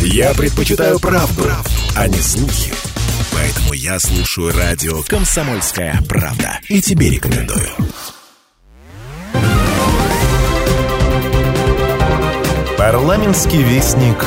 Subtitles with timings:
[0.00, 1.44] Я предпочитаю правду,
[1.96, 2.72] а не слухи.
[3.32, 6.58] Поэтому я слушаю радио «Комсомольская правда».
[6.68, 7.68] И тебе рекомендую.
[12.76, 14.24] Парламентский вестник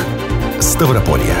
[0.60, 1.36] Ставрополья.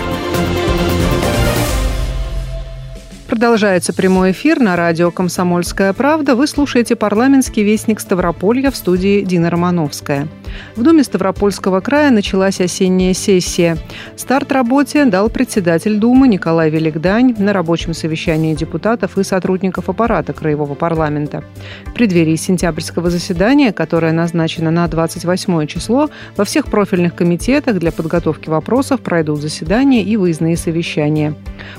[3.26, 6.34] Продолжается прямой эфир на радио «Комсомольская правда».
[6.34, 10.28] Вы слушаете парламентский вестник Ставрополья в студии Дина Романовская.
[10.76, 13.78] В Думе Ставропольского края началась осенняя сессия.
[14.16, 20.74] Старт работе дал председатель Думы Николай Великдань на рабочем совещании депутатов и сотрудников аппарата Краевого
[20.74, 21.42] парламента.
[21.86, 28.48] В преддверии сентябрьского заседания, которое назначено на 28 число, во всех профильных комитетах для подготовки
[28.48, 31.34] вопросов пройдут заседания и выездные совещания.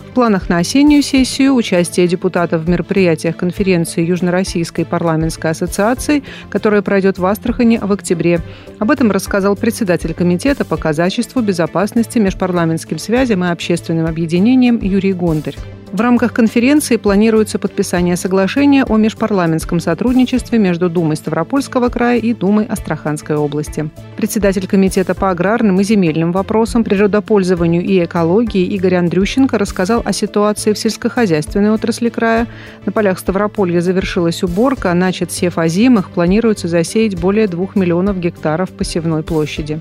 [0.10, 7.20] В планах на осеннюю сессию участие депутатов в мероприятиях конференции Южно-Российской парламентской ассоциации, которая пройдет
[7.20, 8.42] в Астрахани в октябре,
[8.80, 15.56] об этом рассказал председатель Комитета по казачеству, безопасности, межпарламентским связям и общественным объединениям Юрий Гондарь.
[15.92, 22.66] В рамках конференции планируется подписание соглашения о межпарламентском сотрудничестве между Думой Ставропольского края и Думой
[22.66, 23.90] Астраханской области.
[24.18, 30.74] Председатель Комитета по аграрным и земельным вопросам, природопользованию и экологии Игорь Андрющенко рассказал о ситуации
[30.74, 32.48] в сельскохозяйственной отрасли края.
[32.86, 38.72] На полях Ставрополья завершилась уборка, а начат сев озимых, планируется засеять более двух миллионов гектаров
[38.72, 39.80] посевной площади.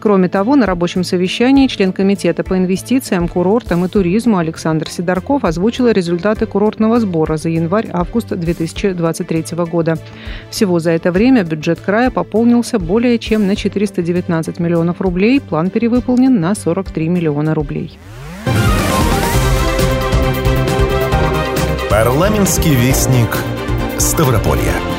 [0.00, 5.44] Кроме того, на рабочем совещании член Комитета по инвестициям, курортам и туризму Александр Сидорков Песков
[5.44, 9.98] озвучила результаты курортного сбора за январь-август 2023 года.
[10.50, 16.40] Всего за это время бюджет края пополнился более чем на 419 миллионов рублей, план перевыполнен
[16.40, 17.98] на 43 миллиона рублей.
[21.90, 23.36] Парламентский вестник
[23.98, 24.95] Ставрополья.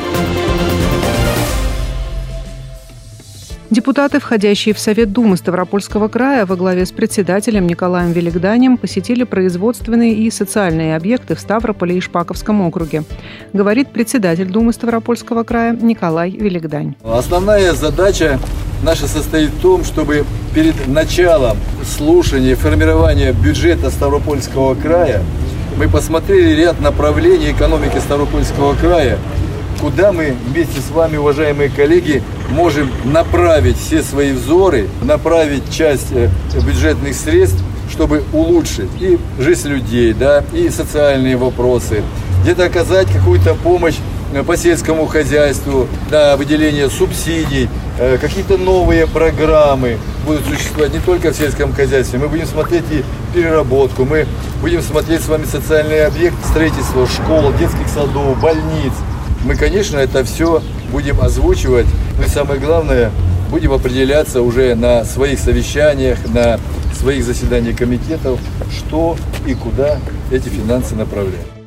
[3.70, 10.14] Депутаты, входящие в Совет Думы Ставропольского края во главе с председателем Николаем Великданем, посетили производственные
[10.14, 13.04] и социальные объекты в Ставрополе и Шпаковском округе.
[13.52, 16.94] Говорит председатель Думы Ставропольского края Николай Великдань.
[17.04, 18.40] Основная задача
[18.82, 20.24] наша состоит в том, чтобы
[20.54, 25.22] перед началом слушания и формирования бюджета Ставропольского края
[25.76, 29.18] мы посмотрели ряд направлений экономики Ставропольского края,
[29.78, 36.28] куда мы вместе с вами, уважаемые коллеги, можем направить все свои взоры, направить часть э,
[36.54, 42.02] бюджетных средств, чтобы улучшить и жизнь людей, да, и социальные вопросы,
[42.42, 43.96] где-то оказать какую-то помощь
[44.32, 51.32] э, по сельскому хозяйству, да, выделение субсидий, э, какие-то новые программы будут существовать не только
[51.32, 52.18] в сельском хозяйстве.
[52.18, 53.04] Мы будем смотреть и
[53.34, 54.26] переработку, мы
[54.60, 58.92] будем смотреть с вами социальные объекты, строительство школ, детских садов, больниц,
[59.44, 61.86] мы, конечно, это все будем озвучивать.
[62.18, 63.10] Но и самое главное,
[63.50, 66.58] будем определяться уже на своих совещаниях, на
[66.92, 68.40] своих заседаниях комитетов,
[68.76, 69.98] что и куда
[70.30, 71.57] эти финансы направляют.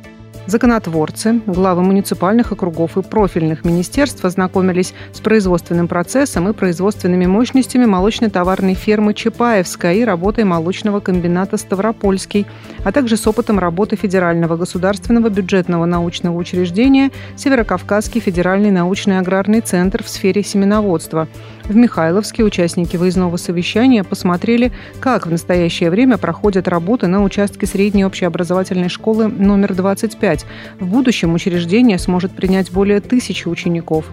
[0.46, 8.74] Законотворцы, главы муниципальных округов и профильных министерств ознакомились с производственным процессом и производственными мощностями молочно-товарной
[8.74, 12.46] фермы Чапаевская и работой молочного комбината Ставропольский,
[12.84, 20.02] а также с опытом работы Федерального государственного бюджетного научного учреждения Северокавказский федеральный научный аграрный центр
[20.02, 21.28] в сфере семеноводства.
[21.68, 28.04] В Михайловске участники выездного совещания посмотрели, как в настоящее время проходят работы на участке средней
[28.04, 30.46] общеобразовательной школы номер 25 5.
[30.80, 34.06] В будущем учреждение сможет принять более тысячи учеников.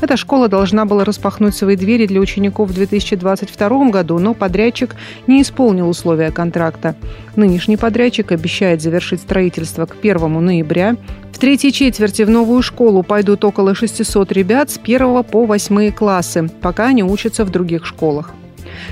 [0.00, 4.94] Эта школа должна была распахнуть свои двери для учеников в 2022 году, но подрядчик
[5.26, 6.94] не исполнил условия контракта.
[7.34, 10.96] Нынешний подрядчик обещает завершить строительство к 1 ноября.
[11.32, 16.48] В третьей четверти в новую школу пойдут около 600 ребят с 1 по 8 классы,
[16.60, 18.32] пока они учатся в других школах.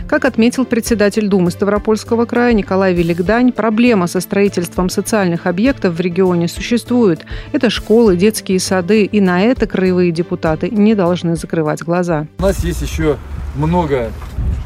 [0.06, 6.46] Как отметил председатель Думы Ставропольского края Николай Великдань, проблема со строительством социальных объектов в регионе
[6.48, 7.24] существует.
[7.52, 12.26] Это школы, детские сады, и на это краевые депутаты не должны закрывать глаза.
[12.38, 13.16] У нас есть еще
[13.54, 14.10] много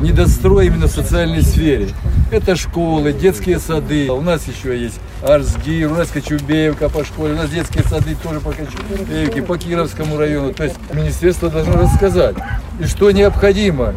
[0.01, 1.89] недостроя именно в социальной сфере.
[2.31, 4.11] Это школы, детские сады.
[4.11, 8.41] У нас еще есть Арсгир, у нас Кочубеевка по школе, у нас детские сады тоже
[8.41, 10.53] по Кочубеевке, по Кировскому району.
[10.53, 12.37] То есть министерство должно рассказать,
[12.81, 13.95] и что необходимо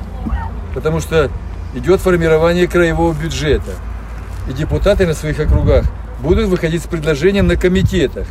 [0.73, 1.29] потому что
[1.75, 3.71] идет формирование краевого бюджета.
[4.49, 5.85] И депутаты на своих округах
[6.21, 8.27] будут выходить с предложением на комитетах.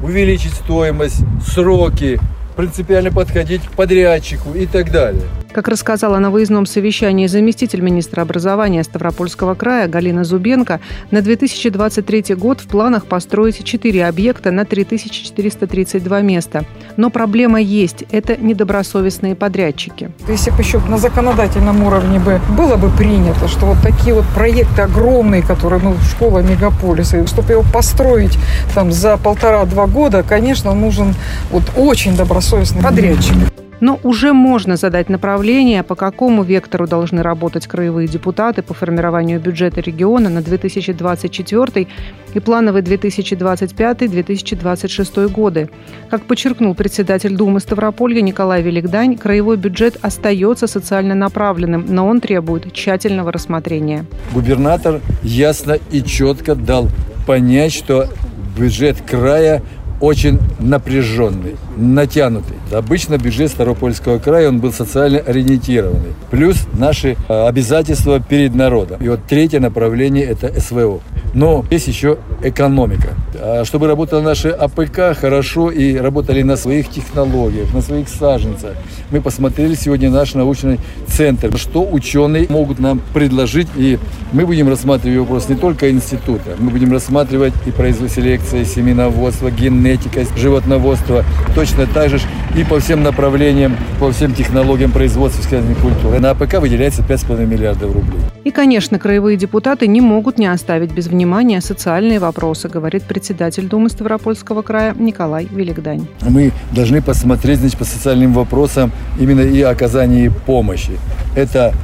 [0.00, 2.18] Увеличить стоимость, сроки,
[2.56, 5.24] принципиально подходить к подрядчику и так далее.
[5.52, 10.80] Как рассказала на выездном совещании заместитель министра образования Ставропольского края Галина Зубенко,
[11.10, 16.64] на 2023 год в планах построить 4 объекта на 3432 места.
[16.96, 20.12] Но проблема есть– это недобросовестные подрядчики.
[20.28, 24.82] Если бы еще на законодательном уровне бы было бы принято, что вот такие вот проекты
[24.82, 28.38] огромные, которые, ну, школа мегаполиса, чтобы его построить
[28.74, 31.14] там за полтора-два года, конечно, нужен
[31.50, 33.34] вот очень добросовестный подрядчик.
[33.80, 39.80] Но уже можно задать направление, по какому вектору должны работать краевые депутаты по формированию бюджета
[39.80, 41.86] региона на 2024
[42.34, 45.70] и плановый 2025-2026 годы.
[46.10, 52.70] Как подчеркнул председатель Думы Ставрополья Николай Великдань, краевой бюджет остается социально направленным, но он требует
[52.72, 54.04] тщательного рассмотрения.
[54.34, 56.88] Губернатор ясно и четко дал
[57.26, 58.08] понять, что
[58.56, 59.62] бюджет края
[60.00, 62.56] очень напряженный, натянутый.
[62.72, 66.14] Обычно бюджет Ставропольского края, он был социально ориентированный.
[66.30, 69.00] Плюс наши э, обязательства перед народом.
[69.02, 71.00] И вот третье направление– это СВО.
[71.34, 73.14] Но есть еще экономика.
[73.34, 78.74] А чтобы работала наша АПК хорошо и работали на своих технологиях, на своих саженцах.
[79.10, 83.68] Мы посмотрели сегодня наш научный центр, что ученые могут нам предложить.
[83.76, 83.98] И
[84.32, 89.89] мы будем рассматривать вопрос не только института, мы будем рассматривать и производство селекции, семеноводство, генетика,
[90.36, 91.24] животноводство.
[91.54, 92.20] Точно так же
[92.56, 96.18] и по всем направлениям, по всем технологиям производства сказательной культуры.
[96.18, 98.20] На АПК выделяется 5,5 миллиардов рублей.
[98.44, 103.90] И, конечно, краевые депутаты не могут не оставить без внимания социальные вопросы, говорит председатель Думы
[103.90, 106.06] Ставропольского края Николай Великдань.
[106.22, 110.92] Мы должны посмотреть значит, по социальным вопросам именно и оказании помощи.
[111.36, 111.74] Это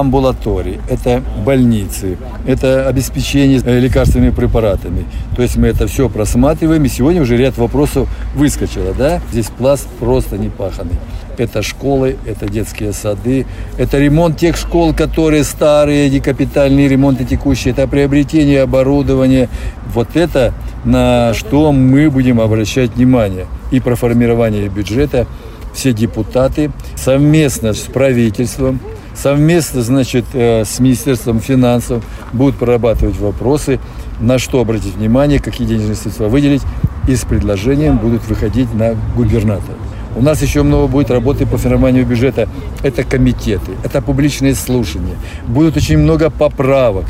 [0.00, 5.04] амбулаторий, это больницы, это обеспечение э, лекарственными препаратами.
[5.36, 9.20] То есть мы это все просматриваем, и сегодня уже ряд вопросов выскочило, да?
[9.30, 10.96] Здесь пласт просто не паханный.
[11.36, 13.46] Это школы, это детские сады,
[13.76, 19.48] это ремонт тех школ, которые старые, не капитальные ремонты текущие, это приобретение оборудования.
[19.92, 20.54] Вот это
[20.84, 23.46] на что мы будем обращать внимание.
[23.72, 25.26] И про формирование бюджета
[25.74, 28.80] все депутаты совместно с правительством,
[29.14, 33.80] совместно, значит, э, с Министерством финансов будут прорабатывать вопросы,
[34.20, 36.62] на что обратить внимание, какие денежные средства выделить,
[37.08, 39.76] и с предложением будут выходить на губернатора.
[40.16, 42.48] У нас еще много будет работы по формированию бюджета.
[42.82, 45.16] Это комитеты, это публичные слушания.
[45.48, 47.04] Будут очень много поправок.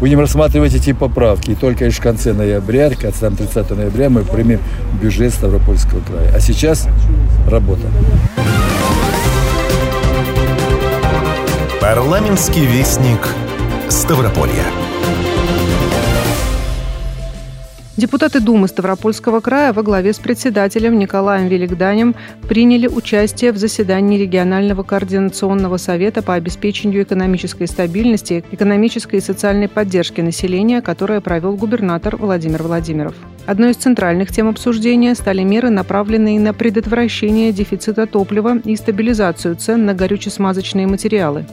[0.00, 1.52] Будем рассматривать эти поправки.
[1.52, 4.60] И только лишь в конце ноября, к 30 ноября, мы примем
[5.00, 6.32] бюджет Ставропольского края.
[6.34, 6.88] А сейчас
[7.48, 7.86] работа.
[11.94, 13.34] Парламентский вестник
[13.90, 14.81] Ставрополья.
[17.94, 22.14] Депутаты Думы Ставропольского края во главе с председателем Николаем Великданем
[22.48, 30.22] приняли участие в заседании регионального координационного совета по обеспечению экономической стабильности, экономической и социальной поддержки
[30.22, 33.14] населения, которое провел губернатор Владимир Владимиров.
[33.44, 39.84] Одной из центральных тем обсуждения стали меры, направленные на предотвращение дефицита топлива и стабилизацию цен
[39.84, 41.44] на горюче-смазочные материалы.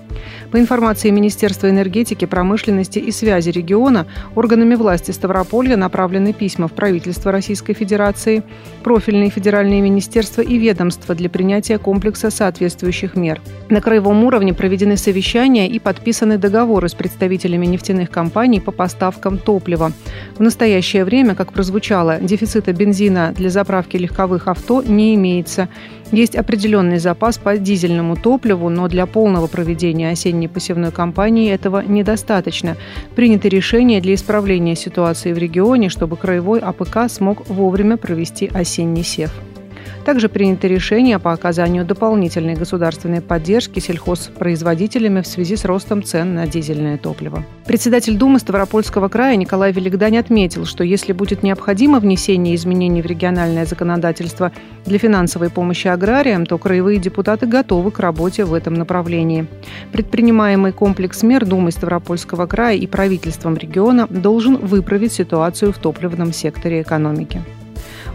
[0.52, 4.06] По информации Министерства энергетики, промышленности и связи региона,
[4.36, 8.44] органами власти Ставрополья направлены письма в правительство Российской Федерации,
[8.84, 13.42] профильные федеральные министерства и ведомства для принятия комплекса соответствующих мер.
[13.70, 19.92] На краевом уровне проведены совещания и подписаны договоры с представителями нефтяных компаний по поставкам топлива.
[20.38, 25.70] В настоящее время, как прозвучало, дефицита бензина для заправки легковых авто не имеется.
[26.12, 32.78] Есть определенный запас по дизельному топливу, но для полного проведения осенней посевной кампании этого недостаточно.
[33.16, 39.32] Принято решение для исправления ситуации в регионе, чтобы краевой АПК смог вовремя провести осенний сев.
[40.06, 46.48] Также принято решение по оказанию дополнительной государственной поддержки сельхозпроизводителями в связи с ростом цен на
[46.48, 47.44] дизельное топливо.
[47.66, 53.66] Председатель Думы Ставропольского края Николай Великдань отметил, что если будет необходимо внесение изменений в региональное
[53.66, 54.52] законодательство
[54.86, 59.46] для финансовой помощи аграриям, то краевые депутаты готовы к работе в этом направлении.
[59.92, 66.82] Предпринимаемый комплекс мер Думы Ставропольского края и правительством региона должен выправить ситуацию в топливном секторе
[66.82, 67.42] экономики.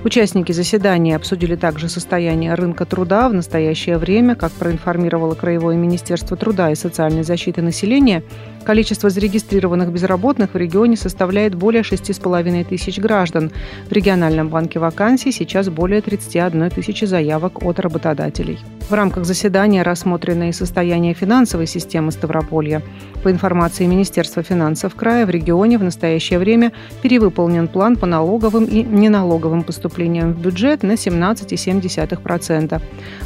[0.04, 6.70] Участники заседания обсудили также состояние рынка труда в настоящее время, как проинформировало Краевое министерство труда
[6.70, 8.23] и социальной защиты населения.
[8.64, 13.50] Количество зарегистрированных безработных в регионе составляет более 6,5 тысяч граждан.
[13.88, 18.58] В региональном банке вакансий сейчас более 31 тысячи заявок от работодателей.
[18.88, 22.83] В рамках заседания рассмотрено и состояние финансовой системы Ставрополья.
[23.23, 28.83] По информации Министерства финансов края, в регионе в настоящее время перевыполнен план по налоговым и
[28.83, 32.83] неналоговым поступлениям в бюджет на 17,7%.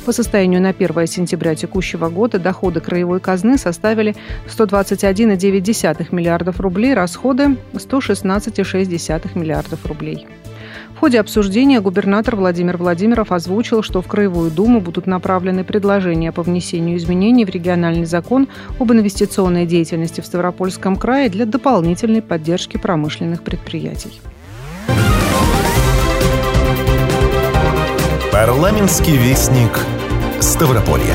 [0.07, 4.15] По состоянию на 1 сентября текущего года доходы краевой казны составили
[4.47, 10.29] 121,9 миллиардов рублей, расходы– 116,6 миллиардов рублей.
[10.99, 16.43] В ходе обсуждения губернатор Владимир Владимиров озвучил, что в Краевую Думу будут направлены предложения по
[16.43, 18.49] внесению изменений в региональный закон
[18.81, 24.21] об инвестиционной деятельности в Ставропольском крае для дополнительной поддержки промышленных предприятий.
[28.33, 29.78] Парламентский вестник
[30.40, 31.14] Ставрополья.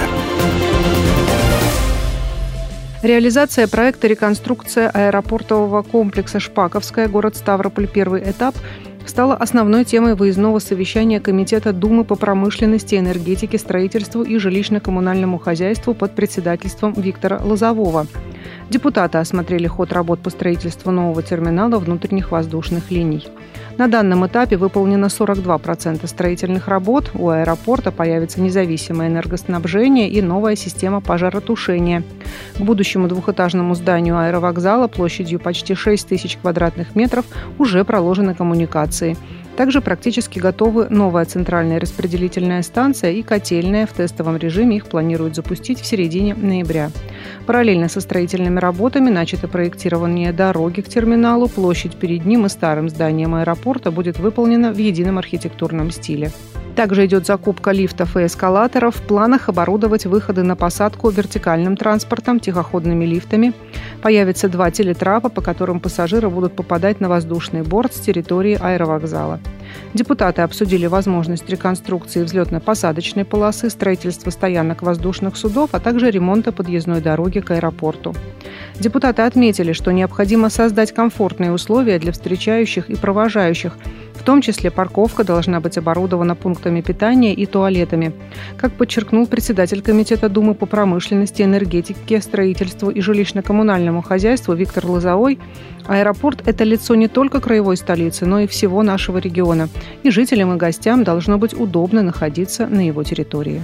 [3.02, 8.56] Реализация проекта реконструкция аэропортового комплекса «Шпаковская», город Ставрополь, первый этап–
[9.06, 16.16] стала основной темой выездного совещания Комитета Думы по промышленности, энергетике, строительству и жилищно-коммунальному хозяйству под
[16.16, 18.08] председательством Виктора Лозового.
[18.70, 23.28] Депутаты осмотрели ход работ по строительству нового терминала внутренних воздушных линий.
[23.77, 27.12] На данном этапе выполнено 42% строительных работ.
[27.15, 32.03] У аэропорта появится независимое энергоснабжение и новая система пожаротушения.
[32.56, 37.25] К будущему двухэтажному зданию аэровокзала площадью почти 6 тысяч квадратных метров
[37.58, 39.18] уже проложены коммуникации–
[39.56, 43.86] также практически готовы новая центральная распределительная станция и котельная.
[43.86, 46.92] В тестовом режиме их планируют запустить в середине ноября.
[47.46, 51.48] Параллельно со строительными работами начато проектирование дороги к терминалу.
[51.48, 56.32] Площадь перед ним и старым зданием аэропорта будет выполнена в едином архитектурном стиле.
[56.75, 58.96] Также идет закупка лифтов и эскалаторов.
[58.96, 63.53] В планах оборудовать выходы на посадку вертикальным транспортом, тихоходными лифтами.
[64.01, 69.39] Появятся два телетрапа, по которым пассажиры будут попадать на воздушный борт с территории аэровокзала.
[69.94, 77.39] Депутаты обсудили возможность реконструкции взлетно-посадочной полосы, строительства стоянок воздушных судов, а также ремонта подъездной дороги
[77.39, 78.15] к аэропорту.
[78.80, 83.77] Депутаты отметили, что необходимо создать комфортные условия для встречающих и провожающих–
[84.24, 88.13] в том числе парковка должна быть оборудована пунктами питания и туалетами.
[88.56, 95.39] Как подчеркнул председатель Комитета Думы по промышленности, энергетике, строительству и жилищно-коммунальному хозяйству Виктор Лозовой,
[95.88, 99.68] аэропорт– это лицо не только краевой столицы, но и всего нашего региона.
[100.03, 103.62] И жителям и гостям должно быть удобно находиться на его территории.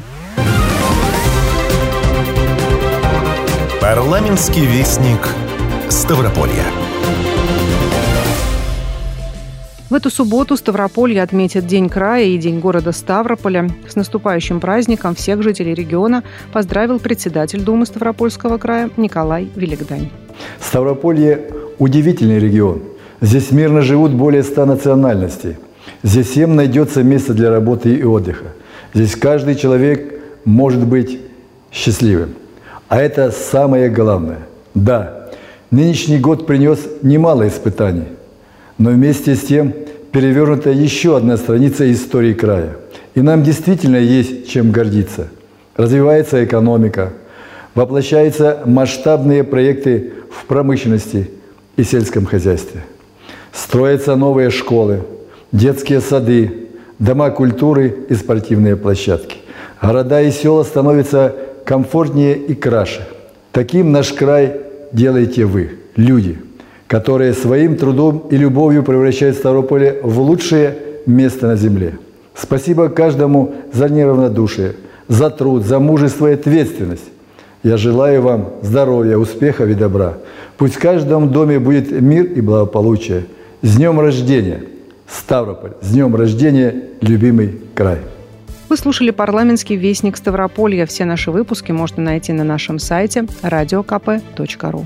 [3.79, 5.25] Парламентский вестник
[5.87, 6.65] Ставрополья.
[9.89, 13.72] В эту субботу Ставрополье отметит День края и День города Ставрополя.
[13.88, 20.12] С наступающим праздником всех жителей региона поздравил председатель Думы Ставропольского края Николай Великдань.
[20.62, 22.84] Ставрополье– удивительный регион.
[23.19, 25.58] Здесь мирно живут более ста национальностей.
[26.03, 28.46] Здесь всем найдется место для работы и отдыха.
[28.93, 31.19] Здесь каждый человек может быть
[31.72, 32.36] счастливым.
[32.89, 34.41] А это самое главное.
[34.75, 35.31] Да,
[35.72, 38.10] нынешний год принес немало испытаний–
[38.79, 39.74] но вместе с тем
[40.12, 42.77] перевернута еще одна страница истории края.
[43.13, 45.27] И нам действительно есть чем гордиться.
[45.75, 47.13] Развивается экономика,
[47.75, 51.29] воплощаются масштабные проекты в промышленности
[51.75, 52.83] и сельском хозяйстве.
[53.53, 55.01] Строятся новые школы,
[55.51, 56.67] детские сады,
[57.00, 59.38] дома культуры и спортивные площадки.
[59.81, 63.07] Города и села становятся комфортнее и краше.
[63.51, 64.57] Таким наш край
[64.93, 66.38] делаете вы, люди–
[66.89, 72.00] которые своим трудом и любовью превращают Ставрополе в лучшее место на земле.
[72.34, 74.74] Спасибо каждому за неравнодушие,
[75.08, 77.05] за труд, за мужество и ответственность.
[77.62, 80.17] Я желаю вам здоровья, успехов и добра.
[80.58, 83.25] Пусть в каждом доме будет мир и благополучие.
[83.62, 84.63] С днем рождения,
[85.08, 85.74] Ставрополь!
[85.81, 88.00] С днем рождения, любимый край!
[88.67, 90.88] Вы слушали парламентский вестник Ставрополья.
[90.88, 94.86] Все наши выпуски можно найти на нашем сайте radiokp.ru.